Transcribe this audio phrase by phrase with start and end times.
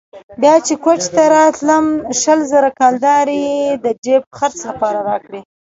[0.41, 1.85] بيا چې کوټې ته راتلم
[2.21, 5.41] شل زره کلدارې يې د جېب خرڅ لپاره راکړې.